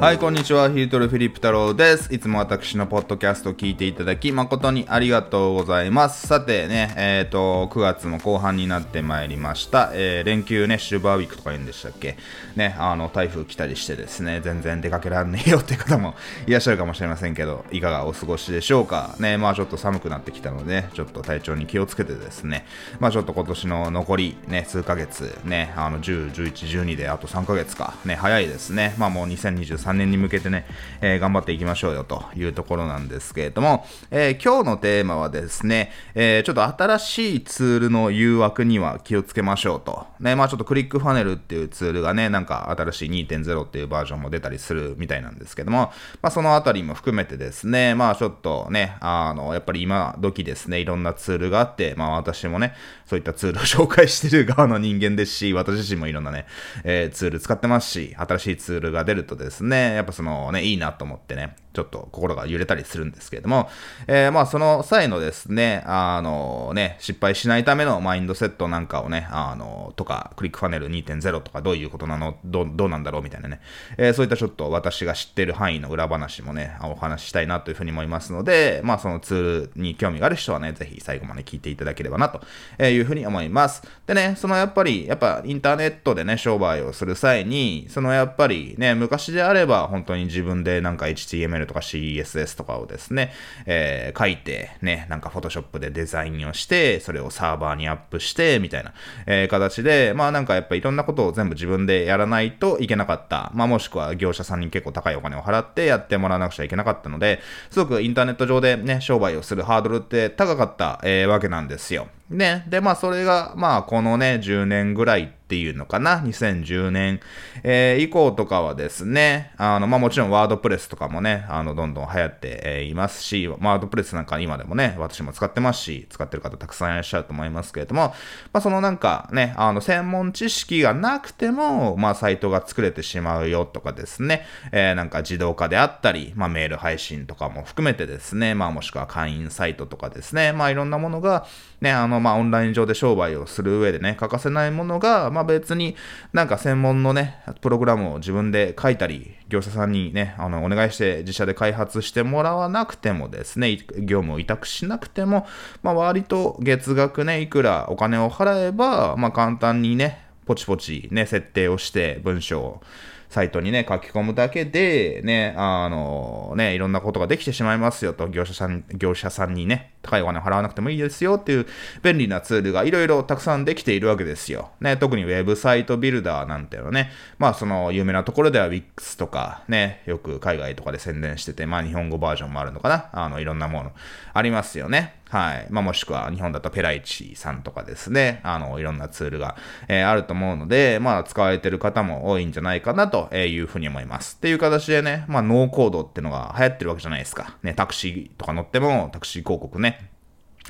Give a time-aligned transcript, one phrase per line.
[0.00, 0.70] はい、こんにちは。
[0.70, 2.14] ヒートルフィリップ太郎です。
[2.14, 6.28] いつも私のポッドキャストを聞いていただき、誠にありがとうございます。
[6.28, 9.90] さてね、えっ、と、9月も後半になってまいりました。
[9.94, 12.16] えー連休ね、シルバーウィークとか言うんでしたっけ？
[12.54, 16.14] ね、あの、台風来たりしてですね、全然出かけられねえよって方も
[16.46, 19.16] いらっしゃるかもしれませんけど、いかがお過ごしでしょうか？
[19.18, 22.66] ね、まあちょっと寒くなってきたので、ちょっと体調に気をつけてですね、
[23.00, 28.94] まあちょっと今年の残りね、数ヶ月、ね、あの、10、11、12であと3ヶ月か、ね、早いですね。
[28.96, 30.66] まあもう2023 3年に向けてね、
[31.00, 40.06] えー頑張っていきましょうよというところなんですけれども、えー今日のテーマはですね、えーちょっと新しいツールの誘惑には気をつけましょうと。
[40.20, 45.92] ね、まあちょっとクリックファネルっていうツールがね、なんか新しい2.0っていうバージョンも出たりするみたいなんですけども、
[46.22, 52.74] まあそのあたりも含めてですね、まあちょっとね、あの、やっぱり今時ですね、いろんなツールがあって、まあ私もね、
[53.06, 56.46] そういったツールを紹介してる側の人間ですし、私自身もいろんなね、
[56.84, 63.68] えーツール使ってますし、新しいツールが出るとですね、ねやっぱそのね、いいなと思ってね、ちょっと心が揺れたりするんですけれども、
[64.08, 73.60] えーまあその際のですね、あのね、失敗しないためのマインドセットなんかをね、あの、とか、クリックファネル2.0とかどういうことなの、どうどうなんだろうみたいなね、
[73.96, 82.42] えーそういったちょっと私が知ってる範囲の裏話もね、お話ししたいなというふうに思いますので、まあそのツールに興味がある人はね、ぜひ最後まで聞いていただければなと
[82.84, 83.82] いうふうに思います。
[84.06, 93.32] でね、そのやっぱり、やっぱインターネットでね、商売をする際に、そのやっぱりね、昔であればば本当に自分でなんか HTML とか CSS とかをですね、
[93.66, 98.94] えー書いて、ね、なんか Photoshop でデザインをして、それをサーバーにアップして、みたいな、
[99.26, 103.52] えー形で、まあなんかやっぱいろんなことを全部自分でやらないといけなかった。
[103.54, 112.08] まあもしくは業者さんに結構高いお金を払ってやってもらわなくちゃいけなかったので、すごくインターネット上でね、商売をするハードルって高かった、えーわけなんですよ。
[112.30, 112.64] ね。
[112.68, 117.20] で、まあそれが、まあこのね、10年ぐらいっていうのかな、2010年、
[117.62, 128.14] えー以降とかはですね、あの、まあもちろんワードプレスとかもね、あの、どんどん流行って、えーいますし、ワードプレスなんか今でもね、私も使ってますし、使ってる方たくさんいらっしゃると思いますけれども、
[128.52, 141.46] まあそのなんかね、あの、専門知識がなくても、まあサイトが作れてしまうよとかですね、えーなんか自動化であったり、まあメール配信とかも含めてですね、まあもしくは会員サイトとかですね、まあいろんなものが、
[141.80, 145.96] ね、あの、まあオンライン上で商売をする上でね、欠かせないものが、まあ別に
[146.32, 155.46] なんか専門のね、プログラムを自分で書いたり、業者さんにね、あの、お願いして自社で開発してもらわなくてもですね、業務を委託しなくても、
[155.82, 162.82] まあ割と月額ね、いくらお金を払えば、まあ簡単にね、ポチポチね、設定をして文章を
[163.28, 171.66] サイトにね、書き込むだけで、ね、あの、ね、いろんなことができてしまいますよと、業者さん、業者さんにね、高いお金を払わなくてもいいですよっていう
[172.02, 174.70] 便利なツールがいろいろたくさんできているわけですよ。
[174.80, 183.92] ね、特にウェブサイトビルダーなんていうのね、まあその有名なところでは Wix とかね、よく海外とかで宣伝してて、まあ日本語バージョンもあるのかな、あの、いろんなもの。
[184.38, 185.18] ありますよね。
[185.28, 185.66] はい。
[185.68, 189.56] まあ、もしくは日本だとペライチさんとかですね、あの、いろんなツールが、
[189.88, 194.36] えーあると思うので、まあ、使われてる方も多いんじゃないかなというふうに思います。
[194.36, 197.56] っていう形でね、まあ、ノーコードってのが流行ってるわけじゃないですか。
[197.62, 200.10] ね、タクシーとか乗っても、タクシー広告ね、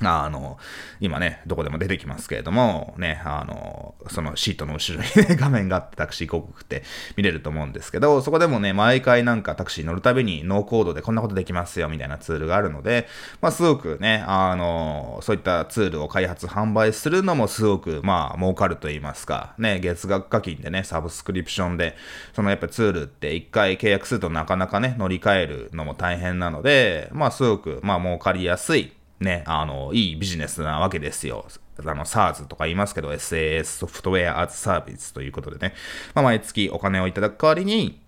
[0.06, 0.58] あの、
[1.00, 6.82] 今ね、どこでも出てきますけれども、ね、あの、そのシートの後ろにね、 画面があってタクシー広告って
[7.16, 13.08] 見れると思うんですけど、そこでもね、毎回なんかタクシー乗るたびにノーコードでこんなことできますよ、みたいなツールがあるので、
[13.40, 21.96] まあすごくね、あの、そういったツールを開発、販売するのもすごく、まあ儲かると言いますか、ね、月額課金でね、サブスクリプションで、
[22.34, 31.46] そのやっぱツールって一回契約するとなかなかね、乗り換えるのも大変なので、まあすごく、まあ儲かりやすい、ね、あの、いいビジネスなわけですよ。
[31.78, 35.74] あの、SARS とか言いますけど、SAS ソフトウェアアーツサービスということでね、
[36.14, 38.00] まあ、毎月お金をいただく代わりに、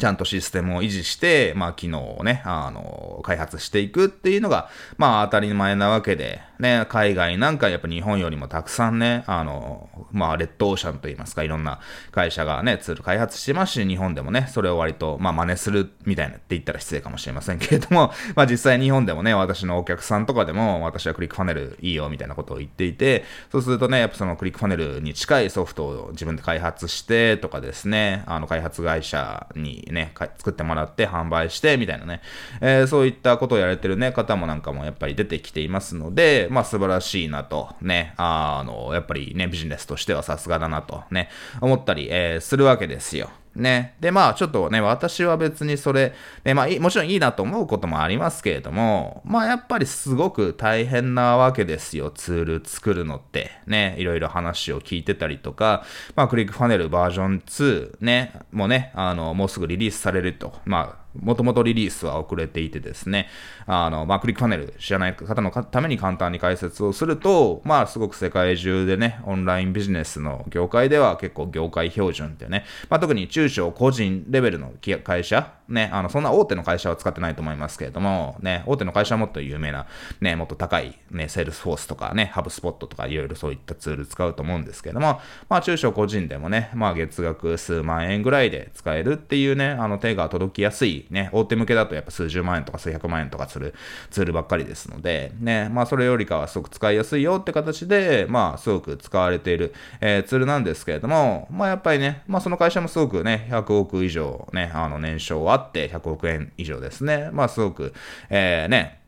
[0.00, 11.80] ちゃんとシステムを維持して、まあ、機能をね、あの、開発していくっていうのが、まあ、当たり前なわけで、ね、海外なんかやっぱ日本よりもたくさんね、あの、まあ、レッドオーシャンといいますか、いろんな
[12.12, 32.20] 会社がね、ツール開発してますし、日本でもね、それを割と、まあ、真似するみたいなって言ったら失礼かもしれませんけれども、 まあ、実際日本でもね、私のお客さんとかでも、私はクリックファネルいいよみたいなことを言っていて、そうするとね、やっぱそのクリックファネルに近いソフトを自分で開発してとかですね、あの、開発会社にね、作ってもらって販売してみたいなね、
[32.60, 41.28] えーそういったことをやれてるね、方もなんかもやっぱり出てきていますので、まあ素晴らしいなと、ね、あの、やっぱりね、ビジネスとしてはさすがだなとね、
[41.60, 43.30] 思ったり、えーするわけですよ。
[43.56, 43.96] ね。
[44.00, 46.12] で、まあ、ちょっとね、私は別にそれ、
[46.44, 53.50] ね、まあ、もちろんいいなと思うこともありますけれども、まあ、やっぱりすごく大変なわけですよ、ツール作るのって。
[53.66, 55.84] ね、いろいろ話を聞いてたりとか、
[56.16, 60.54] まあ、クリックファネルバージョン2ね、もうね、あの、もうすぐリリースされると。
[60.64, 63.28] まあ、もともとリリースは遅れていてですね、
[63.66, 74.72] あの、まあ、クリックファネル知らない方のために簡単に解説をすると、まあ、すごく世界中でね、オンラインビジネスの業界では結構業界標準ってね、まあ、特に中小個人レベルの
[75.02, 79.86] 会社、ね、あの、そんな大手の会社は使ってないと思いますけれども、ね、大手の会社はもっと有名な、
[80.20, 93.74] ね、もっと高い、ね、 Salesforce とかね、ハブスポットとかいろいろそういったツール使うと思うんですけれども、まあ、中小個人でもね、まあ、月額数万円ぐらいで使えるっていうね、あの、手が届きやすい、ね、大手向けだとやっぱ数十万円とか数百万円とかする
[94.10, 107.30] ツールばっかりですので、ね、まあ、それよりかはすごく使いやすいよって形で、まあ、すごく使われている、えー、ツールなんですけれども、まあ、やっぱりね、まあ、その会社もすごくね、100億以上ね、あの、年商はって100億円以上ですね。
[107.32, 107.92] まあすごく、
[108.28, 109.00] えー、ね、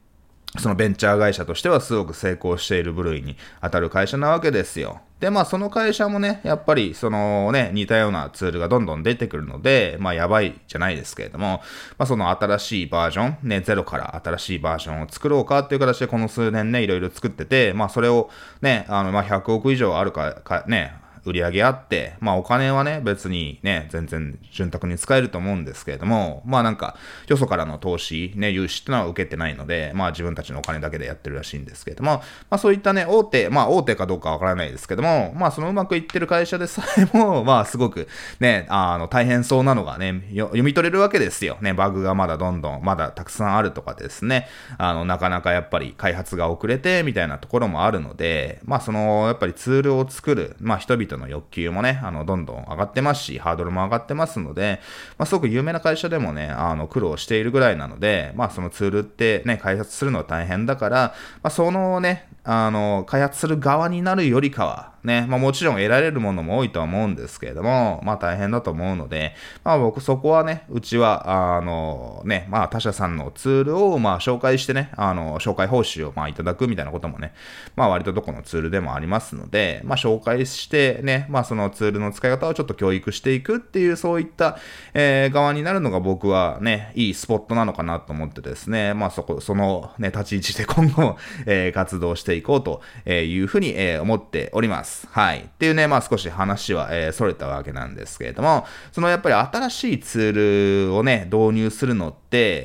[0.58, 5.00] そのベンチャー会社としてはすごく成功している部類に当たる会社なわけですよ。
[5.22, 11.62] で、まあその会社もね、やっぱりそのね、似たようなツールがどんどん出てくるので、まあやばいじゃないですけれども、
[11.96, 18.30] まあその新しいバージョン、ね、ゼロから新しいバージョンを作ろうかっていう形でこの数年ね、いろいろ作ってて、まあそれを
[18.62, 20.92] ね、あの、まあ100億以上あるか、かね、
[21.24, 26.96] 売り上げあって、まあお金はね、別にね、全然潤沢に使えると思うんですけれども、まあなんか、
[27.28, 38.08] よそからの投資、ね、融資ってのは受けてないので、まあ自分たちのお金だけでやってるらしいんですけれども、まあそういったね、大手、まあ大手かどうかわからないですけども、まあそのうまくいってる会社でさえも、 まあすごく
[38.40, 41.58] ね、あの、大変そうなのがね、読み取れるわけですよ。
[41.60, 44.48] ね、バグがまだどんどん、まだたくさんあるとかですね、
[44.78, 54.80] あの、なかなかやっぱり開発が遅れて、みたいなところもあるので、まあその、やっぱりツールを作る、まあ人々の欲求もね、あの、どんどん上がってますし、ハードルも上がってますので、
[55.18, 69.34] まあ、すごく有名な会社でもね、あの、苦労しているぐらいなので、まあ、そのツールってね、開発するのは大変だから、まあ、そのね、あの、開発する側になるよりかは、ね、まあもちろん得られるものも多いとは思うんですけれども、まあ大変だと思うので、
[69.64, 77.34] まあ僕そこはね、うちは、あのね、まあ他社さんのツールをまあ紹介してね、あの、紹介報酬をまあいただくみたいなこともね、
[77.74, 84.58] まあ割とどこのツールでもありますので、まあ紹介してね、まあそのツールの使い方をちょっと教育していくっていうそういった、
[84.94, 91.16] えー、側になるのが僕はね、いいスポットなのかなと思ってですね、まあそこ、そのね、立ち位置で今後、
[91.46, 95.06] えー、活動してしていこうというふうに、え、思っております。。
[95.11, 95.40] はい。
[95.40, 102.21] っていうね、まあ少し話は、えー、逸れたわけなんですけれども、そのやっぱり新しいツールをね、導入するのって、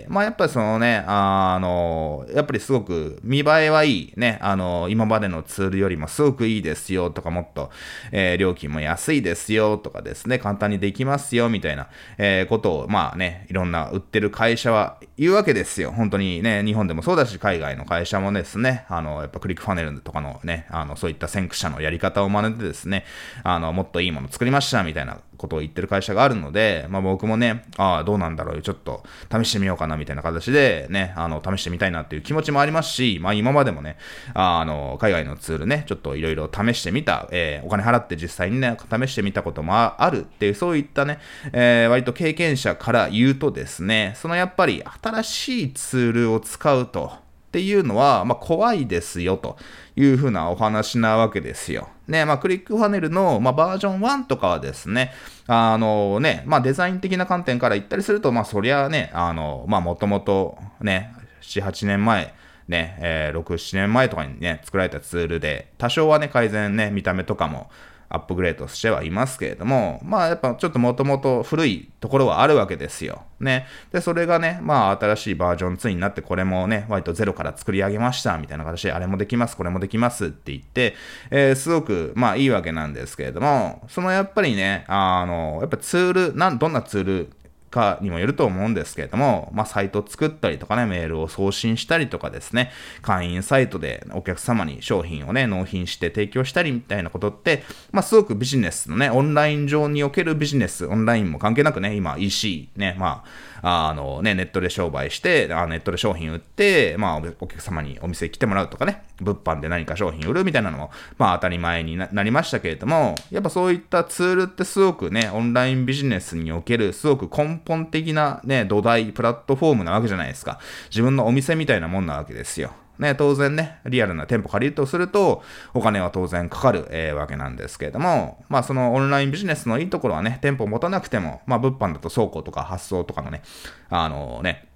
[0.08, 7.70] まあやっぱりそのね、あの、やっぱりすごく見栄えはいい、ね、あの、今までのツールよりもすごくいいですよとか、もっと、
[8.12, 11.88] えー、料金も安いですよとかですね、簡単にできますよみたいな、
[12.18, 15.92] えー、ことを、まあね、いろんな売ってる会社は言うわけですよ。
[15.92, 23.06] 本当にね、日本でもそうだし、海外の会社もですね、あの、やっぱクリックファネルとかのね、あの、そういった先駆者のやり方を真似てですね、
[23.44, 33.98] あの、もっといいもの作りましたみたいなことを言ってる会社があるので、まあ僕もね、ああ、どうなんだろう、ちょっと試してみようかなみたいな形でね、あの、試してみたいなっていう気持ちもありますし、まあ今までもね、
[34.34, 41.20] あの、海外のツールね、ちょっといろいろ試してみた、えー、お金払って実際にね、試してみたこともあるっていう、そういったね、
[41.54, 49.58] えー、割と経験者から言うとですね、そのやっぱり新しいツールを使うと、っていうのは、まあ、怖いですよと
[49.96, 51.88] いうふうなお話なわけですよ。
[52.08, 55.14] ね、まあ、クリックファネルの、まあ、バージョン1とかはですね、
[55.48, 62.34] あのね、まあ、デザイン的な観点から言ったりすると、まあ、そりゃね、あの、まあ、もともとね、7、8年前、
[62.68, 67.70] ね、えー、6、7年前とかにね、作られたツールで、多少はね、改善ね、見た目とかも、
[68.10, 73.24] アップグレードしてはいますけれども、まあやっぱちょっともともと古いところはあるわけですよ。
[73.40, 73.68] ね。
[73.92, 80.96] で、それがね、まあ新しいバージョン2になってこれもね、割とゼロから作り上げましたみたいな形で、あれもできます、これもできますって言って、
[81.32, 87.30] えー、すごくまあいいわけなんですけれども、そのやっぱりね、あの、やっぱツール、なん、どんなツール
[87.70, 92.72] かにもよると思うんですけれども、まあ、サイト作ったりとかね、メールを送信したりとかですね、
[93.02, 120.60] 会員サイトでお客様に商品をね、納品して提供したりみたいなことって、まあ、すごくビジネスのね、オンライン上におけるビジネス、オンラインも関係なくね、今 EC ね、まあ、あのね、ネットで商売して、あネットで商品売って、まあ、お客様にお店来てもらうとかね、物販で何か商品売るみたいなのも、まあ、当たり前になりましたけれども、やっぱそういったツールってすごくね、オンラインビジネスにおけるすごく根本的なね、土台、プラットフォームなわけじゃないですか。
[120.90, 122.72] 自分のお店みたいなもんなわけですよ。
[123.00, 133.42] ね、当然ね、リアルな店舗借りるとすると、お金は当然かかる、えー、わけなんですけれども、まあそのオンラインビジネスのいいところはね、店舗持たなくても、まあ物販だと倉庫とか発送とかのね、
[133.90, 134.68] あのね、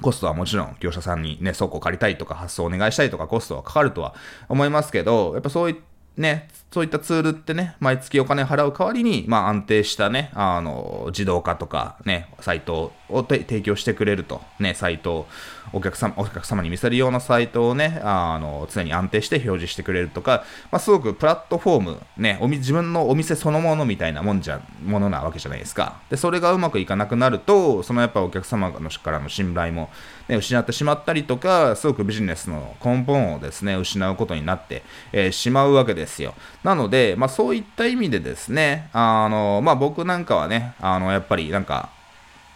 [0.00, 4.14] コストはもちろん業者さんにね、倉庫借りたいとか発送お願いしたいとかコストはかかるとは
[4.48, 5.80] 思いますけど、やっぱそういった
[6.18, 15.26] ね、そういったツールってね、毎月お金払う代わりに、まあ安定したね、あの、自動化とかね、サイトを提供してくれると、ね、サイト
[15.72, 26.00] お客様、お客様に見せるようなサイトをね、あの、常に安定して表示してくれるとか、まあ、すごくプラットフォーム、ね、おみ自分のお店そのものみたいなもんじゃ、ものなわけじゃないですか。
[26.10, 29.90] で、それがうまくいかなくなると、そのやっぱお客様のからの信頼も、
[30.28, 34.82] ね、失ってしまったりとか、すごくビジネスの根本をですね、失うことになって、
[35.12, 36.34] えー、しまうわけですよ。
[36.62, 41.90] なので、まあ、そういった意味でですね、あの、まあ、僕なんかはね、あの、やっぱりなんか、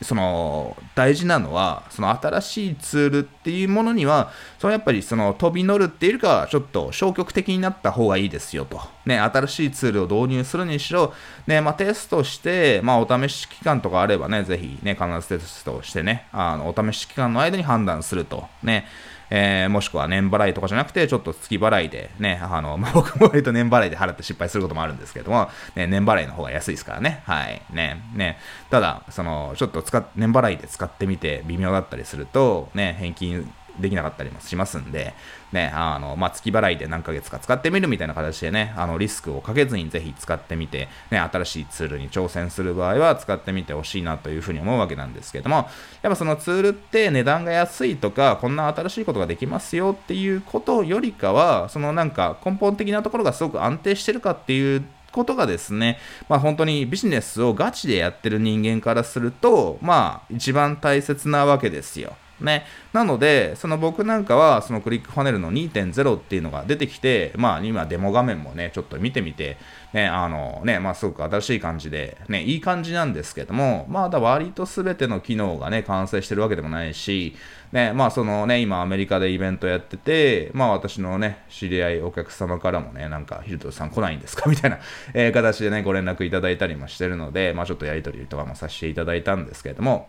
[0.02, 4.30] その大事なのはその新しいツールってっていうものには
[4.60, 11.12] そのやっぱりその飛び乗るっていうかちょっと消極的になった方がいいですよと、ね、新しいツールを導入するにしろ、
[11.48, 18.86] ねまあ、テストして、まあ、お試し期間とかあればねぜひね必ずテストしてねあのお試し期間の間に判断するとね
[19.34, 27.22] えー、もしくは年払いとかじゃなくて、ちょっと月払いでね、あの、まあ、僕も割と年払いで払って失敗することもあるんですけども、ね、年払いの方が安いですからね。
[27.24, 27.62] はい。
[27.72, 28.36] ね、ね。
[28.68, 33.31] ただ、その、ちょっと使っ、年払いで使ってみて微妙だったりすると、ね、返金
[33.78, 35.14] できなかったりもしますんで、
[35.52, 45.68] ね、あの、まあ、月払いで何ヶ月か使ってみるみたいな形でね、あの、リスクをかけずにぜひ使ってみて、ね、新しいツールに挑戦する場合は使ってみてほしいなというふうに思うわけなんですけども、
[46.02, 55.98] やっぱそのツールって値段が安いとか、こんな新しいことができますよっていうことよりかは、そのなんか根本的なところがすごく安定してるかっていうことがですね、
[56.28, 62.16] まあ本当にビジネスをガチでやってる人間からすると、まあ一番大切なわけですよ。
[62.42, 62.64] ね。
[62.92, 69.56] なので、その僕なんかは、そのクリックファネルの2.0っていうのが出てきて、まあ今デモ画面もね、ちょっと見てみて、
[69.92, 77.34] ね、あのね、まあすごく新しい感じで、ね、いい感じなんですけども、まだ割と全ての機能がね、完成してるわけでもないし、
[77.72, 84.48] ね、まあそのね、今アメリカでイベントやってて、まあ私のね、知り合い、お客様からもね、なんか、ヒルトさん来ないんですか？
[84.50, 84.78] みたいな、
[85.14, 90.08] えー、形でね、ご連絡いただいたりもしてるので、まあちょっとやりとりとかもさせていただいたんですけども、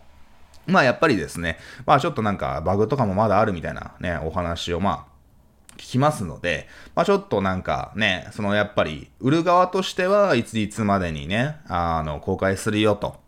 [0.67, 5.13] まあやっぱりですね、まあちょっとなんかバグとかもまだあるみたいなね、お話をまあ
[5.77, 13.22] 聞きますので、まあちょっとなんかね、そのやっぱり売る側としてはいついつまでにね、あの、公開するよと。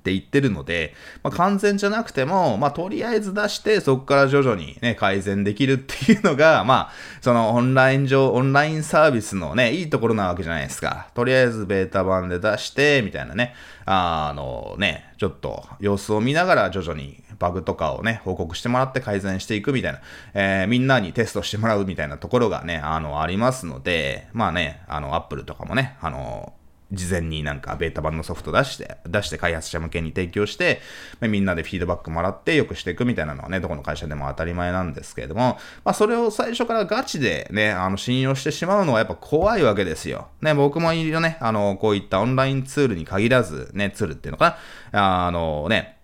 [0.00, 11.08] って言ってるので、まあ、完全じゃなくても、まあ、とりあえず出して、そこから徐々にね、改善できるっていうのが、まあ、そのオンライン上、オンラインサービスのね、いいところなわけじゃないですか。
[11.14, 13.54] とりあえずベータ版で出して、みたいなね、
[13.84, 20.00] あのね、ちょっと様子を見ながら徐々にバグとかをね、報告してもらって改善していくみたいな、
[20.34, 26.52] えー、みんなにテストしてもらうみたいなところがね、あの、ありますので、まあね、あの、アップルとかもね、あの、
[26.92, 30.80] 事前になんかベータ版のソフト出して、出して開発者向けに提供して、
[31.20, 40.28] まみんなでフィードバックもらって良くしていくみたいなのはね、どこの会社でも当たり前なんですけれども、まあそれを最初からガチでね、あの信用してしまうのはやっぱ怖いわけですよ。
[40.40, 44.58] ね、僕もいるよね、あの、こういったオンラインツールに限らず、ね、ツールっていうのか
[44.92, 45.99] な、あのね、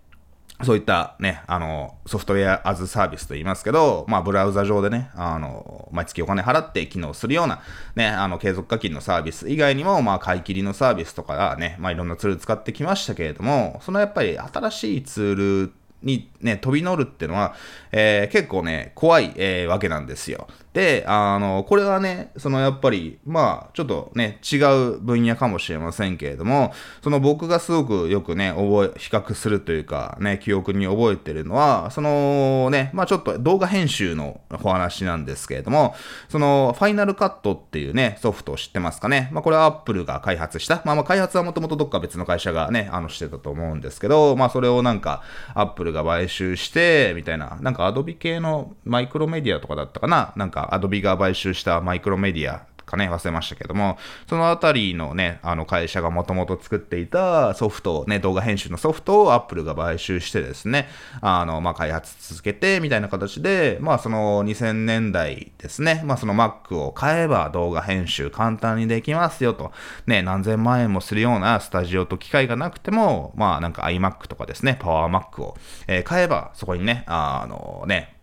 [0.63, 7.61] そういったね、あの、ソフトウェアアズサービスと言いますけど、まあ、ブラウザ上でね、あの、毎月お金払って機能するような、
[7.95, 15.35] ね、あの、継続課金のサービス以外にも、まあ、買い切りのサービスとかね、まあ、いろんなツール使ってきましたけれども、そのやっぱり新しいツー
[15.67, 17.55] ルにね、飛び乗るっていうのは、
[17.91, 20.47] えー、結構ね、怖い、えー、わけなんですよ。
[20.77, 35.95] で、あの、これはね、そのやっぱり、まあ、ちょっとね、違う分野かもしれませんけれども、その僕がすごくよくね、覚え、比較するというか、ね、記憶に覚えてるのは、そのね、まあちょっと動画編集のお話なんですけれども、
[36.29, 39.29] その、 Final Cut っていうね、ソフトを知ってますかね？
[39.31, 40.83] まあこれは Apple が開発した。
[40.85, 45.23] まあまあ開発はもともとどっか別の会社がね、あのしてたと思うんですけど、まあそれをなんか、
[45.55, 53.97] Apple が買収して、みたいな、なんか Adobe 系の Macromedia とかだったかな、なんか Adobe が買収した Macromedia かね、忘れましたけども、
[54.27, 60.87] そのあたりのね、あの会社がもともと作っていたソフト、ね、動画編集のソフトを Apple が買収してですね、
[61.21, 69.73] あの、まあ、開発続けて、みたいな形で、まあ、その2000年代ですね、まあ、その Mac を買えば動画編集簡単にできますよと、
[70.07, 75.57] ね、何千万円もするようなスタジオと機械がなくても、まあ、なんか iMac とかですね、パワー Mac を、
[75.87, 78.16] えー、買えば、そこにね、あのね、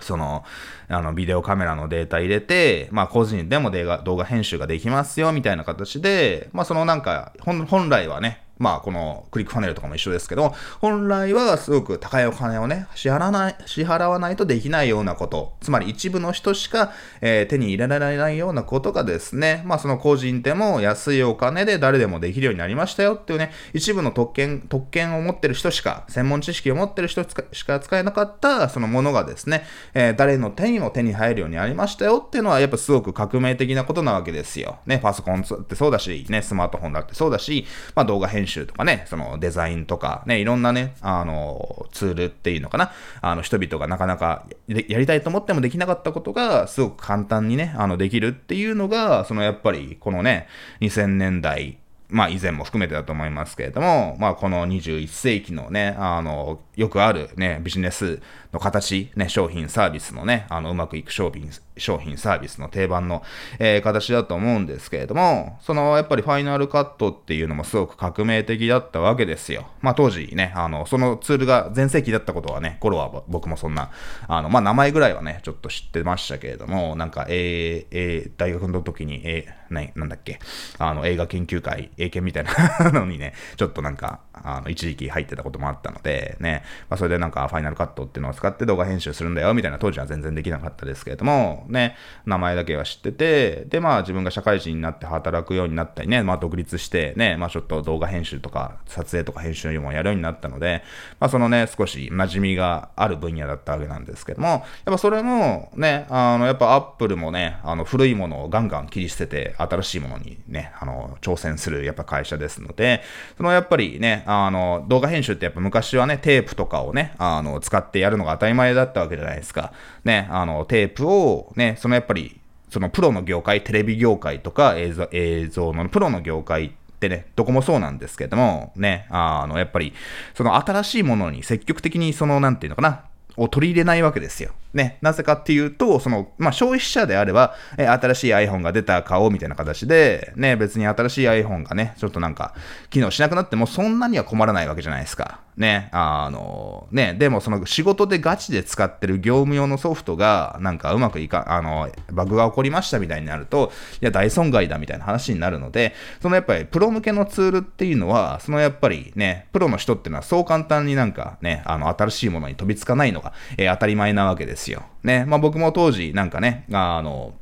[0.00, 0.44] その、
[0.88, 34.78] あの、ビデオカメラのデータ入れて、まあ、個人でも動画編集ができますよ、みたいな形で、まあ、そのなんか、本来はね、まあ、このクリックファネルとかも一緒ですけど、本来はすごく高いお金をね、支払わない、支払わないとできないようなこと、つまり一部の人しか、えー、手に入れられないようなことがですね、まあ、その個人でも安いお金で誰でもできるようになりましたよっていうね、一部の特権、特権を持ってる人しか、専門知識を持ってる人しか使えなかった、そのものがですね、えー、誰の手にも手に入るようになりましたよっていうのは、やっぱすごく革命的なことなわけですよ。
[34.86, 50.48] ね、パソコンってそうだし、ね、スマートフォンだってそうだし、まあ、動画編集とかね、そのデザインとか、ね、いろんなね、あの、ツールっていうのかな、あの、人々がなかなかやりたいと思ってもできなかったことが、すごく簡単にね、あの、できるっていうのが、そのやっぱり、このね、
[50.80, 58.20] 2000年代、まあ以前も含めてだと思いますけれども、まあこの21世紀のね、あの、よくあるね、ビジネス
[58.52, 63.22] の形、ね、商品、サービスのね、あの、うまくいく商品、商品、サービスの定番の、
[63.58, 69.66] えー、形だと思うんですけれども、その、やっぱりファイナルカットっていうのもすごく革命的だったわけですよ。
[69.82, 73.90] まあ当時ね、あの、そのツールが全盛期だったことはね、頃は僕もそんな、
[74.26, 80.38] あの、まあ名前ぐらいはね、ちょっと知ってましたけれども、なんか、えー、えー、大学の時に、えー、な、なんだっけ、
[80.78, 100.82] あの、映画研究会、英検みたいな のにね、ちょっとなんか、あの、一時期入ってたこともあったので、ね、まあそれでなんか、ファイナルカットっていうのを使って動画編集するんだよ、みたいな当時は全然できなかったですけれども、ね、名前だけは知ってて、で、まあ自分が社会人になって働くようになったりね、まあ独立してね、まあちょっと動画編集とか撮影とか編集もやるようになったので、
[101.20, 113.02] まあそのね、少し馴染みがある分野だったわけなんですけども、やっぱそれもね、あの、やっぱアップルもね、あの古いものをガンガン切り捨てて新しいものにね、あの、挑戦するやっぱ会社ですので、
[113.36, 119.72] そのやっぱりね、あの、動画編集ってやっぱ昔はね、テープとかをね、あの、使ってやるのが当たり前だったわけじゃないですか。
[120.04, 126.70] ね、あの、テープをね、そのやっぱり、そのプロの業界、テレビ業界とか映像映像のプロの業界っ
[127.00, 129.94] てね、どこもそうなんですけども、ね、あの、やっぱり、
[130.34, 133.04] その新しいものに積極的にその、なんていうのかな、
[133.38, 134.50] を取り入れないわけですよ。
[134.78, 142.54] ね、なぜかっていうと、その、まあ、消費者であれば、え新しい iPhone が出た買おうみたいな形で、ね、別に新しい iPhone がね、ちょっとなんか、
[142.88, 145.40] 機能しなくなってもそんなには困らないわけじゃないですか。
[145.58, 164.84] ね、あの、ね、でもその仕事でガチで使ってる業務用のソフトが、なんかうまくいか、あの、バグが起こりましたみたいになると、いや、大損害だみたいな話になるので、そのやっぱりプロ向けのツールっていうのは、そのやっぱりね、プロの人っていうのはそう簡単になんかね、あの、新しいものに飛びつかないのが、えー、当たり前なわけですですよ。
[165.02, 167.34] ね、まあ僕も当時なんかね、あの、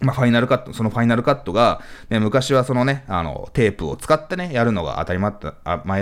[0.00, 5.32] まあ、ファイナルカット、そのファイナルカットが、ね、昔はそのね、あの、テープを使ってね、やるのが当たり前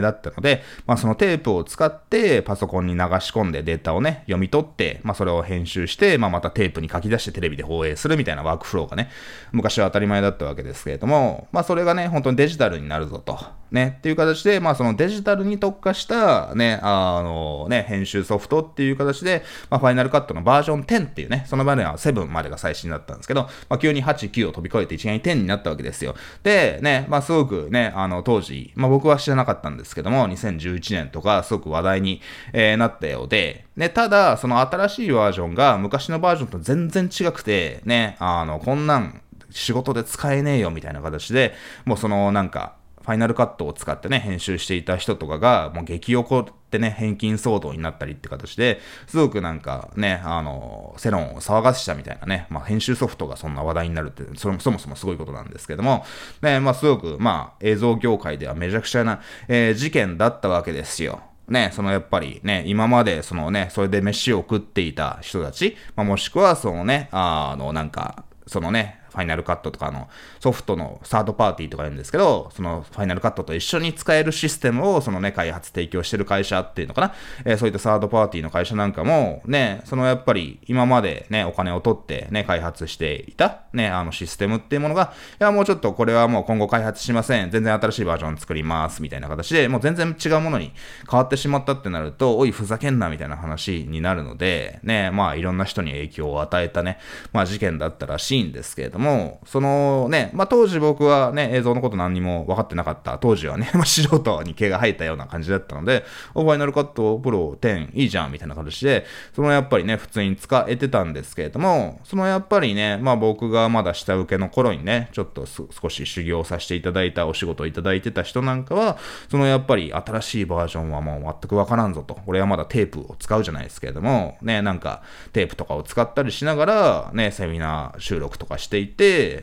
[0.02, 9.08] だったので、まあ、そのテープを使ってパソコンに流し込んでデータをね、読み取って、まあ、それを編集して、まあ、またテープに書き出してテレビで放映するみたいなワークフローがね、
[9.52, 13.38] 昔は当たり前だったわけですけれども、まあ、それがね、本当にデジタルになるぞと。
[13.70, 26.14] ね、っていう形で、まあ、そのデジタルに特化した、ね、あの、ね、編集ソフトっていう形で、まあ、ファイナルカットのバージョン10っていうね、その場では7までが最新だったんですけど、まあ、急に8、9を飛び越えて一概に10になったわけですよ。
[26.42, 32.20] で、ね、まあ、すごくね、あの、当時、まあ、僕は知らなかったんですけども、2011年とか、すごく話題に、
[32.52, 42.74] えー、なったようで、ね、ただ、その新しいバージョンが昔のバージョンと全然違くて、ね、あの、こんなん、仕事で使えねえよみたいな形で、もうそのなんか、
[43.06, 56.04] ファイナルカットを使ってね、編集していた人とかが、もう激怒ってね、返金騒動になったりって形で、すごくなんかね、あの、世論を騒がしたみたいなね、まあ編集ソフトがそんな話題になるってそ、そもそもすごいことなんですけども、
[56.42, 61.20] ね、まあすごく、まあ映像業界ではめちゃくちゃな、えー、事件だったわけですよ。
[61.48, 70.08] ね、そのやっぱりね、今までそのね、それで飯を食っていた人たち、まあ、もしくはそのね、あの、なんか、そのね、ファイナルカットとかの
[70.40, 77.14] ソフトのサードパーティーとか言うんですけど、そのファイナルカットと一緒に使えるシステムをそのね、開発提供してる会社っていうのかな、
[77.46, 87.50] えー、そういったサードパーティーの会社なんかも、ね、そのやっぱり今までね、お金を取ってね、開発していたね、あのシステムっていうものが、いやもうちょっとこれはもう今後開発しません。
[87.50, 89.02] 全然新しいバージョン作ります。
[89.02, 90.72] みたいな形で、もう全然違うものに
[91.10, 96.98] 変わってしまったってなると、おい、ふざけんなみたいな話になるので、ね、まあいろんな人に影響を与えたね、
[97.32, 103.18] まあ事件だったらしいんですけれども、もそのね、まあ、当時僕はね、映像のこと何にも分かってなかった。
[103.18, 118.98] 当時はね、 まあ、素人に毛が生えたような感じだったので、オファイナルカットプロ10いいじゃんみたいな形で、そのやっぱりね、普通に使えてたんですけれども、そのやっぱりね、まあ僕がまだ下請けの頃にね、ちょっと少し修行させていただいたお仕事をいただいてた人なんかは、
[119.30, 122.18] そのやっぱり新しいバージョンはもう全くわからんぞと。
[122.26, 128.95] 俺はまだテープを使うじゃないですけれども、ね、なんかテープとかを使ったりしながら、ね、セミナー収録とかしていて、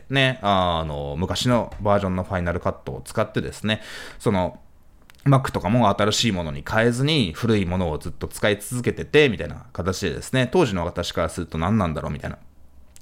[0.10, 3.82] ね、あの、昔のバージョンのファイナルカットを使ってですね、
[4.20, 4.60] その、
[5.26, 12.38] Mac とかも新しいものに変えずに古いものをずっと使い続けてて、みたいな形でですね、当時の私からすると何なんだろうみたいな。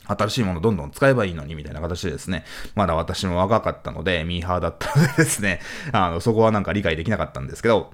[0.07, 2.43] 新しいものどんどん使えばいいのにみたいな形でですね、
[2.75, 5.61] まだ私も若かったので、ミーハーだったのでですね、
[5.91, 7.93] あの、そこはなんか理解できなかったんですけど、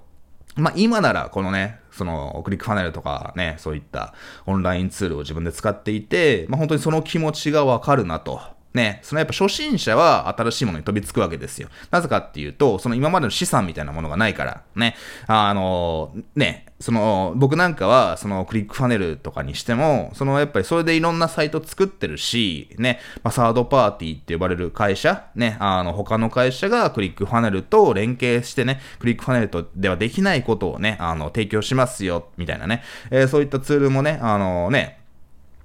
[0.58, 4.14] まあ、今ならこのね、そのクリックファネルとかね、そういった
[4.46, 8.57] オンラインツールを自分で使っていて、まあ、本当にその気持ちがわかるなと。
[8.78, 11.68] ね、そのやっぱ初心者は新しいものに飛びつくわけですよ。
[11.90, 35.00] なぜかっていうと、その今までの資産みたいなものがないから、ね、あの、ね、その、僕なんかは、そのクリックファネルとかにしても、そのやっぱりそれでいろんなサイト作ってるし、ね、まあ、サードパーティーって呼ばれる会社、ね、あの、他の会社がクリックファネルと連携してね、クリックファネルとではできないことをね、あの、提供しますよ、みたいなね、えー、そういったツールもね、あのね、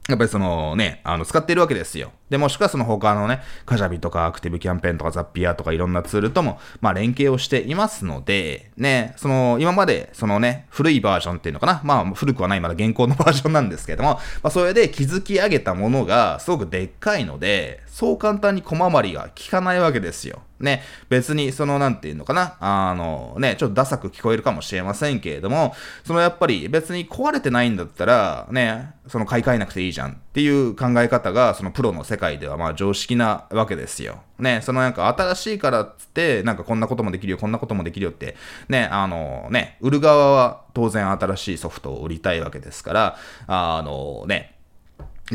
[0.09, 2.11] やっぱりそのね、あの、使ってるわけですよ。
[2.29, 20.43] で、もしくはその他のね、カジャビとかアクティブキャンペーンとかザッピアとかいろんなツールとも、まあ連携をしていますので、ね、その、今まで、そのね、古いバージョンっていうのかな、まあ古くはない、まだ現行のバージョンなんですけども、まあそれで築き上げたものがすごくでっかいので、そう簡単に小回りが効かないわけですよ。
[20.63, 34.23] ね、別にその、なんていうのかな、あの、ね、ちょっとダサく聞こえるかもしれませんけれども、そのやっぱり別に壊れてないんだったら、ね、その買い替えなくていいじゃんっていう考え方が、そのプロの世界ではまあ常識なわけですよ。
[34.39, 38.37] ね、そのなんか新しいからっつって、なんかこんなこともできるよ、こんなこともできるよって、
[38.69, 44.52] ね、あのね、売る側は当然新しいソフトを売りたいわけですから、あのね、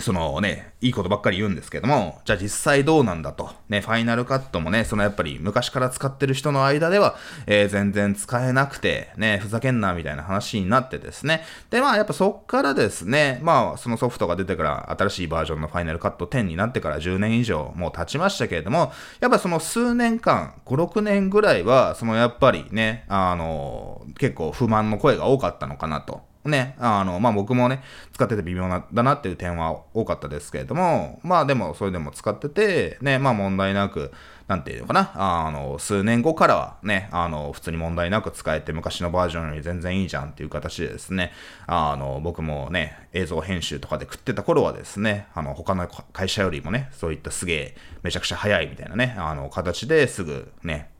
[0.02, 3.50] そのね、いいことばっかり言うんですけども、じゃあ実際どうなんだと。
[3.68, 7.16] ね、ファイナルカットもね、そのやっぱり昔から使ってる人の間では、
[7.48, 11.44] えー、全然使えなくて、ね、ふざけんなみたいな話になってですね。
[11.72, 26.27] で、まあやっぱそっからですね、まあそのソフトが出てから新しいバージョンのファイナルカット10になってから10年以上もう経ちましたけれども、やっぱその数年間、5、6年ぐらいは、そのやっぱりね、あの、結構不満の声が多かったのかなと。
[26.50, 27.82] ね、あの、まあ、僕もね、
[28.14, 34.12] 使ってて微妙な、だなっていう点は多かったですけれども、まあでも、それでも使ってて、ね、まあ問題なく、
[34.48, 41.34] なんていうのかな、あの、数年後からはね、あの、普通に問題なく使えて、昔のバージョンより全然いいじゃんっていう形でですね、
[41.66, 50.92] あの、僕もね、映像編集とかで食ってた頃はですね、あの、他の会社よりもね、そういったすげえ、めちゃくちゃ早いみたいなね、あの、形ですぐね、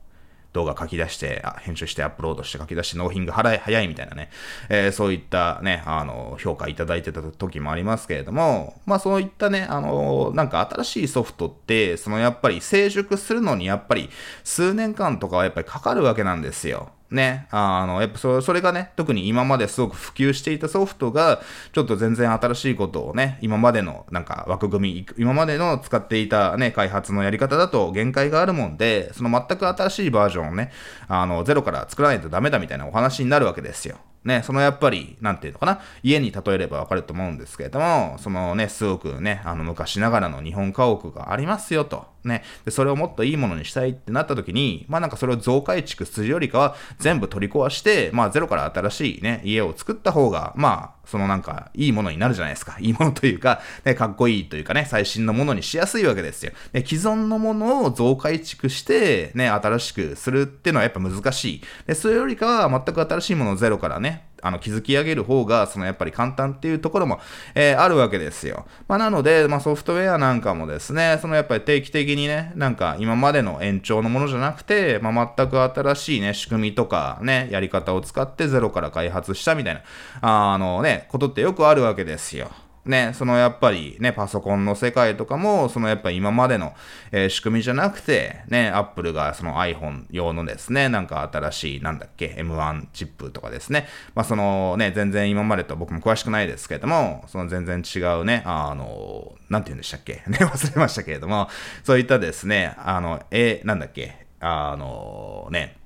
[0.52, 4.30] 動画書き出して、編集してアップロードして書き出して納品が早いみたいなね、
[4.68, 14.08] えー、そういったね、あの、評価いただいてた時もありますけれども、まあそういったね、あの、なんか新しいソフトって、そのやっぱり成熟するのにやっぱり
[14.44, 16.90] 数年間とかはやっぱりかかるわけなんですよ。
[17.10, 21.40] ね、あの、やっぱそそれがね、特に今まですごく普及していたソフトが、
[21.72, 30.70] ちょっと全然新しいことをね、今までのなんか枠組み、今までの使っていたね、開発のやり方だと限界があるもんで、その全く新しいバージョンをね、
[31.08, 33.96] あの、ゼロから作らないとダメだみたいなお話になるわけですよ。
[34.28, 42.06] ね、そのやっぱり、なんていうのかな、家に例えればわかると思うんですけれども、そのね、すごくね、あの昔ながらの日本家屋がありますよと。
[42.24, 52.76] ね、で、それをもっといいものにしたいってなった時に、まあなんかそれを増改築するよりかは、全部取り壊して、まあゼロから新しいね、家を作った方が、まあ、そのなんか、いいものになるじゃないですか。
[52.80, 56.52] いいものというか、ね、かっこいいというかね、最新のものにしやすいわけですよ。
[56.72, 61.62] で、既存のものを増改築して、ね、新しくするっていうのはやっぱ難しい。
[61.86, 67.20] で、それよりかは全く新しいものをゼロからね、あの、築き上げる方が、そのやっぱり簡単っていうところも、
[67.54, 68.66] えー、あるわけですよ。
[68.86, 79.82] まあ、なので、まあ、ソフトウェアなんかもですね、そのやっぱり定期的にね、なんか今までの延長のものじゃなくて、まあ、全く新しいね、仕組みとかね、やり方を使ってゼロから開発したみたいな、
[80.20, 82.50] あのね、ことってよくあるわけですよ。
[82.88, 86.74] ね、そのやっぱりね、パソコンの世界とかも、そのやっぱり今までの、
[87.12, 101.48] えー、仕組みじゃなくて、ね、アップルがその iPhone 用のですね、なんか新しい、なんだっけ、M1 チップとかですね、まあそのね、全然今までと僕も詳しくないですけれども、その全然違うね、あの、なんて言うんでしたっけ、 ね、忘れましたけれども、
[101.84, 105.77] そういったですね、あの、え、なんだっけ、あの、ね、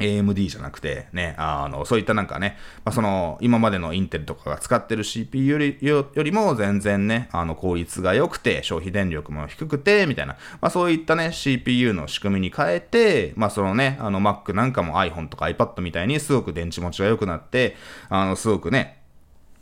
[0.00, 17.76] AMD じゃなくて、ね、あの、そういったなんかね、まあ、その、今までのインテルとかが使ってる CPU よりよりも全然ね、あの、効率が良くて、消費電力も低くて、みたいな、まあ、そういったね、CPU の仕組みに変えて、まあ、そのね、あの、Mac なんかも iPhone とか iPad みたいにすごく電池持ちが良くなって、
[18.08, 18.98] あの、すごくね、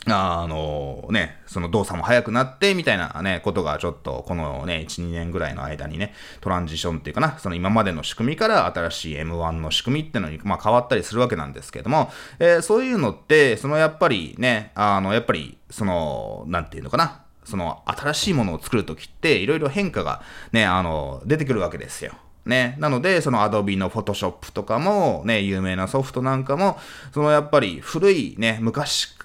[0.09, 22.13] あのね、その動作も速くなって、みたいなね、ことがちょっと、このね、1、2年ぐらいの間にね、トランジションっていうかな、その今までの仕組みから新しい M1 の仕組みっていうのに、まあ変わったりするわけなんですけども、えー、そういうのって、そのやっぱりね、あの、やっぱり、その、なんていうのかな、その新しいものを作るときって、いろいろ変化がね、あの、出てくるわけですよ。
[22.47, 22.77] ね。
[22.79, 26.79] なので、その Adobe の Photoshop とかも、ね、有名なソフトなんかも、
[27.13, 29.16] そのやっぱり古いね、昔、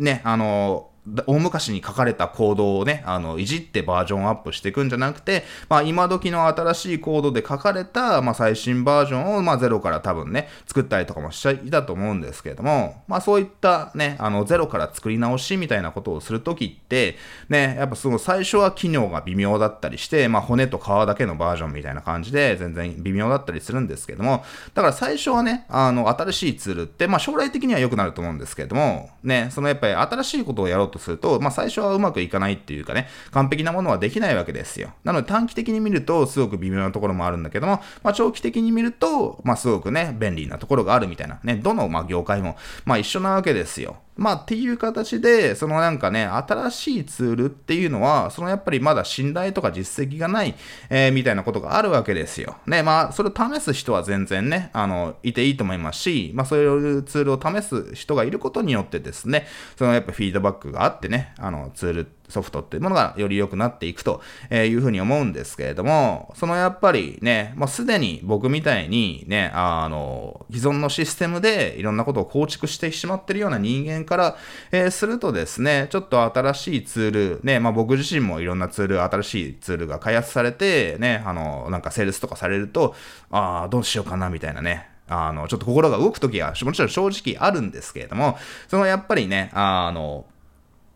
[0.00, 0.89] ね、あの、
[1.26, 17.16] 大昔に書かれたコードをね、あの、いじってバージョンアップしていくんじゃなくて、まあ、今時の新しいコードで書かれた、まあ、最新バージョンを、まあ、ゼロから多分ね、作ったりとかもしちゃいたと思うんですけれども、まあ、そういったね、あの、ゼロから作り直しみたいなことをするときって、
[17.48, 34.92] ね、やっぱその最初は機能が微妙だったりして、まあ、骨と皮だけのバージョンみたいな感じで、全然微妙だったりするんですけども、だから最初はね、あの、新しいツールって、まあ、将来的には良くなると思うんですけれども、ね、そのやっぱり新しいことをやろうとすると、まあ、最初はうまくいかないっていうかね、完璧なものはできないわけですよ。
[35.04, 43.96] なので短期的に見るとすごく微妙なところもあるんだけども、まあ、長期的に見ると、まあ、すごくね、便利なところがあるみたいな、ね、どの、まあ、業界も、まあ、一緒なわけですよ。
[44.20, 50.54] まあっていう形で、そのなんかね、新しいツールっていうのは、そのやっぱりまだ信頼とか実績がない、
[50.90, 52.56] えー、みたいなことがあるわけですよ。
[52.66, 59.46] ね、まあそれを試す人は全然ね、あの、いていいと思いますし、まあそういうツールを試す人がいることによってですね、
[59.78, 74.36] そのやっぱフィードバックがあってね、あのツールってソフトっていうものがより良くなっていくというふうに思うんですけれども、そのやっぱりね、もうすでに僕みたいにね、あの、既存のシステムでいろんなことを構築してしまってるような人間から、
[74.72, 82.94] えー、するとですね、ちょっと新しいツール、ね、まあ僕自身もいろんなツール、新しいツールが開発されて、ね、あの、なんかセールスとかされると、
[83.30, 88.38] ああ、どうしようかなみたいなね、あの、ちょっと心が動くときは、もちろん正直あるんですけれども、
[88.68, 90.24] そのやっぱりね、あの、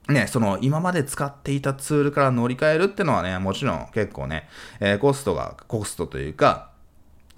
[0.09, 4.49] ね、その今まで使っていたツールから乗り換えるってのはね、もちろん結構ね、
[4.81, 6.74] えー、コストが、コストというか、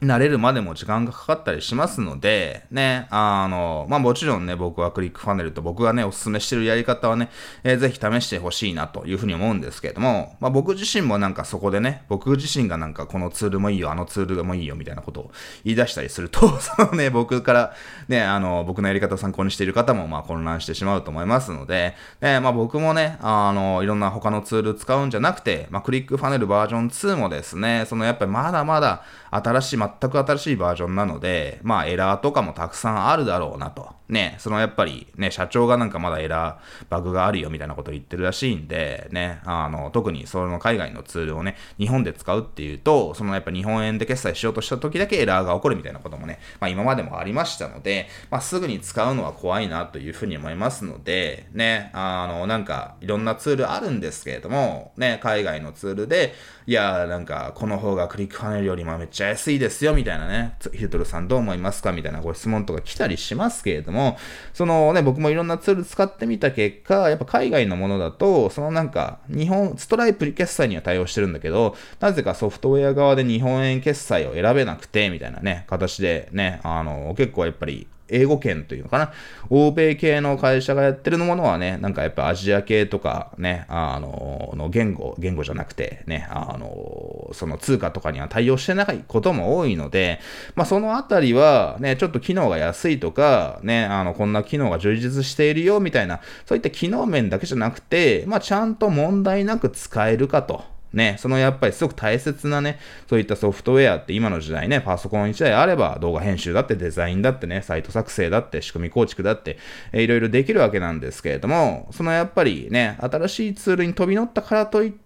[0.02, 7.30] 慣れるまでも時間がかかったりしますので、ね、あの、まあ、もちろんね、僕はクリックファネルと僕がね、お勧めしてるやり方はね、
[7.64, 15.30] えー、ぜひ試してほしいなというふうに思うんですけれども、まあ、僕自身もなんかそこでね、僕自身がなんかこのツールもいいよ、あのツールもいいよみたいなことを
[15.64, 17.72] 言い出したりすると、 そのね、僕から
[18.08, 33.96] ね、あの、僕のやり方を参考にしている方もまあ混乱してしまうと思いますので、ね、まあ、僕もね、あの、いろんな他のツール使うんじゃなくて、まあ、クリックファネルバージョン2もですね、そのやっぱりまだまだ新しい、全く新しいバージョンなので、まあエラーとかもたくさんあるだろうなと。
[34.08, 56.32] ね、そのやっぱりね、社長がなんかまだエラー、バグがあるよみたいなことを言ってるらしいんで、ね、あの、特にその海外のツールをね、日本で使うっていうと、そのやっぱ日本円で決済しようとした時だけエラーが起こるみたいなこともね、まあ今までもありましたので、まあすぐに使うのは怖いなというふうに思いますので、ね、あの、なんかいろんなツールあるんですけれども、ね、海外のツールで、
[56.66, 64.18] いや、なんかこの方がクリックファネルよりもめっちゃ安いですよみたいなね、ヒルトルさんどう思いますかみたいなご質問とか来たりしますけれども、も、
[64.52, 79.12] そのね、僕もいろんなツール使ってみた結果、やっぱ海外のものだと、そのなんか、日本、ストライプ決済には対応してるんだけど、なぜかソフトウェア側で日本円決済を選べなくて、みたいなね、形でね、あの、結構やっぱり英語圏というのかな？
[79.50, 90.20] 欧米系の会社がやってるものはね、なんかやっぱアジア系とかね、あの、の言語、言語じゃなくてね、あの、その通貨とかには対応してないことも多いので、
[90.54, 100.75] まあそのあたりはね、ちょっと機能が安いとか、ね、あの、こんな機能が充実しているよみたいな、そういった機能面だけじゃなくて、まあちゃんと問題なく使えるかと。
[100.96, 102.78] ね、そのやっぱりすごく大切なね、
[103.08, 109.58] そういったソフトウェアって今の時代ね、パソコン1台あれば動画編集だってデザインだってね、サイト作成だって仕組み構築だって、
[109.92, 115.05] えー、いろいろできるわけなんですけれども、そのやっぱりね、新しいツールに飛び乗ったからといって、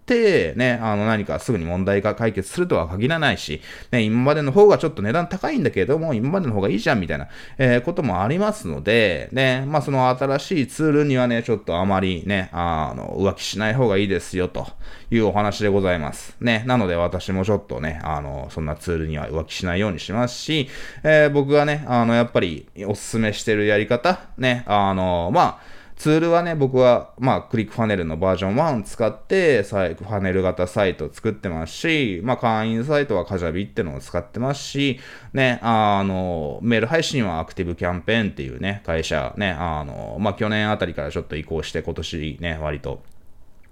[0.55, 14.67] ね、あの何かすぐに問題が解決するとは限らないし、ね、今までの方がちょっと値段高いんだけれども、今までの方がいいじゃんみたいな、えー、こともありますので、ね、まあその新しいツールにはね、ちょっとあまりね、あの、浮気しない方がいいですよと
[15.09, 16.35] いうお話でございます。
[16.39, 16.63] ね。
[16.65, 20.69] なので私もちょっとね、あの、そんなツールには浮気しないようにしますし、
[21.03, 34.99] えー、僕がね、あの、やっぱりおすすめしてるやり方、ね、あの、まあ、ツールはね、僕は、まあ、クリックファネルのバージョン1使って、ファネル型サイトを作ってますし、まあ、会員サイトはカジャビってのを使ってますし、
[35.33, 43.03] ね、あの、メール配信はアクティブキャンペーンっていうね、会社、ね、あの、まあ、去年あたりからちょっと移行して今年ね、割と、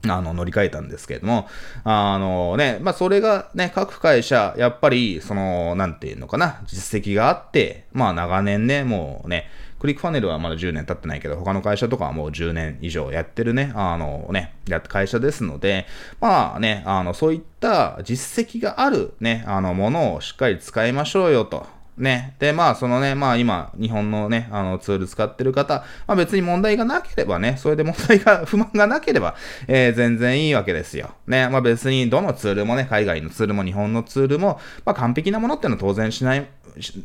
[0.08, 1.48] あの、乗り換えたんですけれども、
[1.84, 9.50] あのね、まあ、それがね、各会社、やっぱり、その、なんていうのかな、実績があって、まあ、長年ね、もうね、
[9.80, 15.86] クリックファネルはまだ10年経ってないけど、他の会社とかはもう10年以上やってるね、あのね、や会社ですので、
[16.20, 21.80] まあね、あの、そういった実績があるね、あの、ものをしっかり使いましょうよと。
[22.00, 22.36] ね。
[22.40, 29.36] で、まあ、そのね、まあ今、日本のね、あのツール使ってる方、まあ別に問題がなければね、それで問題が、 不満がなければ、
[29.68, 31.12] えー、全然いいわけですよ。
[31.28, 31.50] ね。
[31.50, 36.48] まあ別にどのツールもね、海外のツールも日本のツールも、まあ完璧なものっていうのは当然しない、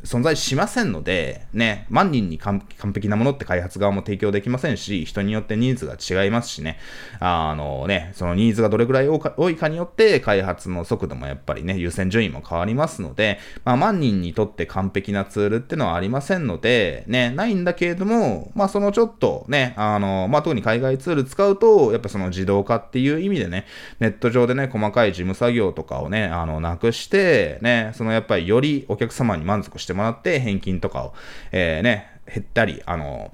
[0.05, 6.79] 存在しませんので、ね、万人に完璧なものって開発側も提供できませんし、人によってニーズが違いますしね、
[7.21, 23.67] あのね、そのニーズがどれくらい多いかによって開発の速度もやっぱりね、優先順位も変わりますので、まあ、万人にとって完璧なツールってのはありませんので、ね、ないんだけれども、まあそのちょっとね、あの、まあ特に海外ツール使うと、やっぱその自動化っていう意味でね、
[24.01, 31.15] ネット上でね、細かい事務作業とかをね、あの、なくして、ね、そのやっぱりよりお客様に満足してもらって、返金とかを、
[31.53, 33.33] えー、ね、減ったり、あの、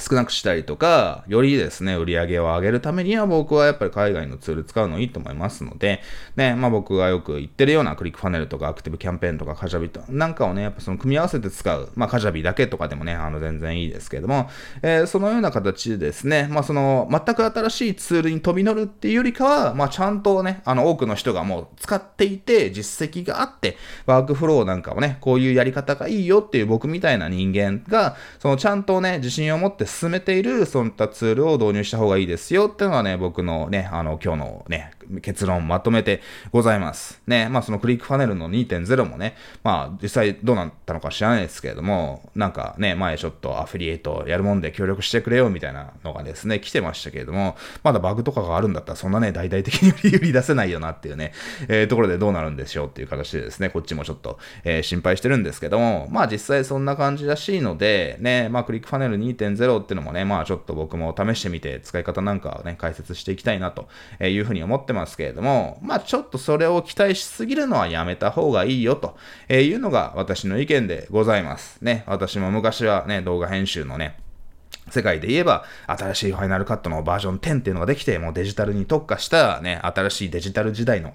[0.00, 6.00] 少なくしたりとか、よりですね、売り上げを上げるためには僕はやっぱり海外のツール使うのいいと思いますので、
[6.36, 14.48] ね、まあ僕がよく言ってるようなクリックファネルとかアクティブキャンペーンとかカジャビとなんかをね、やっぱその組み合わせて使う、まあカジャビだけとかでもね、あの全然いいですけれども、
[14.82, 34.92] えー、そのような形でですね、まあその全く新しいツールに飛び乗るっていうよりかは、まあちゃんとね、あの多くの人がもう使っていて実績があって、ワークフローなんかをね、こういうやり方がいいよっていう僕みたいな人間が、そのちゃんとね、自信を持って進めているそういったツールを導入した方がいいですよっていうのがね、僕のね、あの、今日のね、
[35.22, 37.20] 結論まとめてございます。
[37.26, 51.32] ね、まあそのクリックファネルの2.0もね、まあ実際どうなったのか知らないですけれども、なんかね、前ちょっとアフィリエイトやるもんで協力してくれよみたいなのがですね、来てましたけれども、まだバグとかがあるんだったらそんなね、大々的に 売り出せないよなっていうね、
[51.68, 63.88] えー、ところでどうなるんでしょうっていう形でですね、こっちもちょっと、えー、心配してるんですけども、まあ実際そんな感じらしいので、ね、まあクリックファネル2.0っていうのもね、まあちょっと僕も試してみて使い方なんかをね、解説していきたいなと
[64.24, 64.99] いうふうに思ってます。
[65.00, 69.16] ますけれども、まあちょっとそれを期待しすぎるのはやめた方がいいよと
[69.52, 71.82] いうのが私の意見でございます。
[71.82, 74.16] ね、私も昔はね、動画編集のね、
[74.90, 81.14] 世界で言えば、新しいファイナルカットのバージョン10っていうのができて、もうデジタルに特化したね、新しいデジタル時代の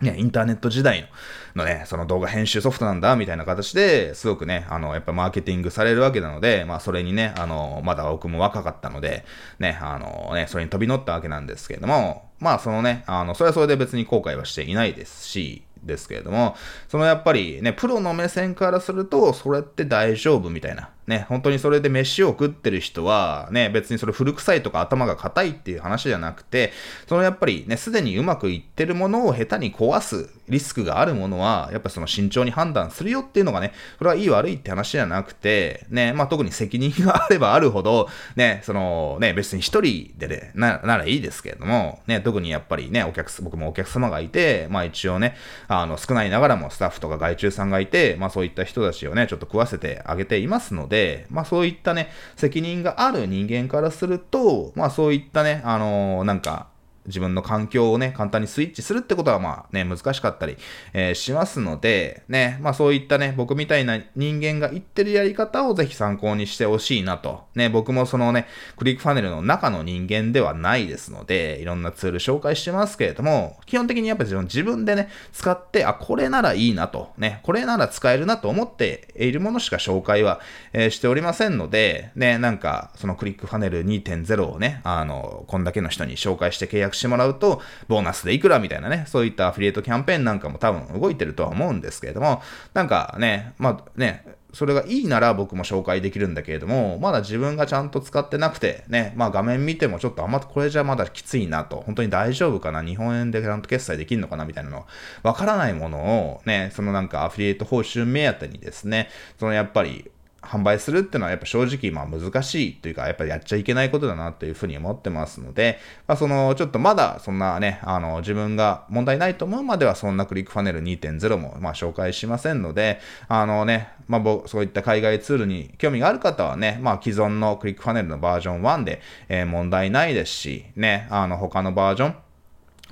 [0.00, 1.08] ね、インターネット時代
[1.54, 9.24] のね、その動画編集ソフトなんだ、みたいな形ですごくね、あの、やっぱマーケティングされるわけなので、まあそれにね、あの、まだ僕も若かったので、
[9.58, 16.56] ね、あのね、それに飛び乗ったわけなんですけれども、まあそのね、あの、それはそれで別に後悔はしていないですし、ですけれども、
[16.88, 20.90] そのやっぱりね、プロの目線からすると、それって大丈夫みたいな。
[21.06, 26.72] ね、本当にそれで飯を食ってる人は、ね、別にそれ古臭いとか頭が硬いっていう話じゃなくて、
[27.06, 45.36] そのやっぱりね、すでにうまくいってるものを下手に壊すリスクがあるものは、やっぱその慎重に判断するよっていうのがね、それはいい悪いって話じゃなくて、ね、まあ特に責任があればあるほど、ね、そのね、別に一人でね、なならいいですけれども、ね、特にやっぱりね、お客、僕もお客様がいて、まあ一応ね、
[45.68, 56.68] あの、少ないながらもスタッフとか外注さんがいて、まあそういった人たちをね、ちょっと食わせてあげていますので、で、まあそういったね、責任がある人間からすると、まあそういったね、あのー、なんか、
[57.06, 60.56] 自分の環境をね、簡単にスイッチするってことはまあね、難しかったり、
[60.92, 67.44] えー、しますので、ね、まあそういったね、僕みたいな人間が言ってるやり方をぜひ参考にしてほしいなと。
[67.54, 80.40] ね、僕もそのね、クリックファネルの中の人間ではないですので、いろんなツール紹介してますけれども、基本的にやっぱり自分でね、使って、あ、これならいいなと、ね、これなら使えるなと思っているものしか紹介は、
[80.72, 92.42] えー、しておりませんので、ね、なんか、そのクリックファネル2.0をね、あの、こんだけの人に紹介して契約してもらうと、ボーナスでいくらみたいなね、そういったアフィリエイトキャンペーンなんかも多分動いてるとは思うんですけれども、
[92.74, 94.24] なんかね、まあね、
[94.56, 104.86] それがいいなら僕も紹介できるんだけれども、まだ自分がちゃんと使ってなくて、ね、まあ画面見てもちょっとあんまこれじゃまだきついなと、本当に大丈夫かな、日本円でちゃんと決済できるのかなみたいなの、
[105.22, 110.10] わからないものをね、そのなんかアフィリエイト報酬目当てにですね、そのやっぱり
[110.46, 132.16] 販売するっていうのはやっぱ正直まあ難しいというかやっぱりやっちゃいけないことだなというふうに思ってますので、まあそのちょっとまだそんなね、あの自分が問題ないと思うまではそんなクリックファネル2.0もまあ紹介しませんので、あのね、まあそういった海外ツールに興味がある方はね、まあ既存のクリックファネルのバージョン1で、えー、問題ないですし、ね、あの他のバージョン、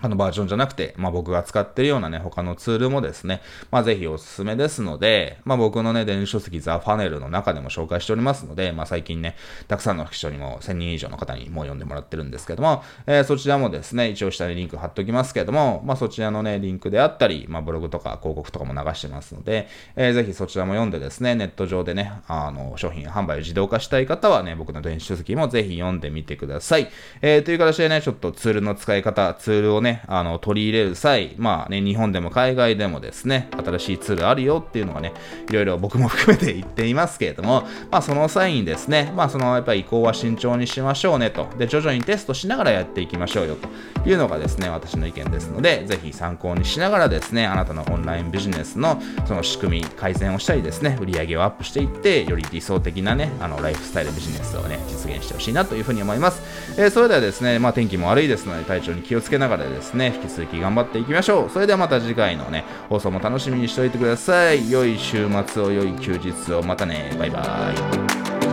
[0.05, 3.41] 他のバージョンじゃなくて、まあ僕が使ってるようなね、他のツールもですね、
[3.71, 9.35] まあぜひおすすめですので、まあ僕のね、電子書籍ザ・ファネルの中でも紹介しておりますので、まあ最近ね、
[9.67, 26.91] たくさんの人にも1000人以上の方にもう読んでもらってるんですけども、えー、そちらもですね、一応下にリンク貼っておきますけども、まあそちらのね、リンクであったり、まあブログとか広告とかも流してますので、えー、ぜひそちらも読んでですね、ネット上でね、あの、商品販売を自動化したい方はね、僕の電子書籍もぜひ読んでみてください。
[27.23, 35.13] えー、という形でね、ちょっとツールの使い方、ツールをね、あの、取り入れる際、まあね、日本でも海外でもですね、新しいツールあるよっていうのがね、
[35.49, 41.49] いろいろ僕も含めて言っていますけれども、まあその際にですね、まあそのやっぱり移行は慎重にしましょうねと。
[41.59, 56.43] で、徐々にテストしながらやっていきましょうよというのがですね、私の意見ですので、ぜひ参考にしながらですね、あなたのオンラインビジネスのその仕組み、改善をしたりですね、売り上げをアップしていって、より理想的なね、あの、ライフスタイルビジネスをね、実現してほしいなというふうに思います。
[56.79, 61.51] えー、それではですね、まあ天気も悪いですので、体調に気をつけながらですねですね、引き続き頑張っていきましょう。
[61.51, 64.71] それではまた次回のね、放送も楽しみにしておいてください。
[64.71, 67.73] 良い週末を、良い休日を、またね、バイバ
[68.41, 68.44] イ。